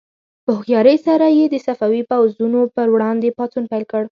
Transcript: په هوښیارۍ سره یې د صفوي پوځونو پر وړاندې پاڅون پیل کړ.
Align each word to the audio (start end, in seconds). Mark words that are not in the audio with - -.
په 0.45 0.51
هوښیارۍ 0.57 0.97
سره 1.07 1.25
یې 1.37 1.45
د 1.49 1.55
صفوي 1.65 2.01
پوځونو 2.09 2.61
پر 2.75 2.87
وړاندې 2.93 3.35
پاڅون 3.37 3.63
پیل 3.71 3.83
کړ. 3.91 4.01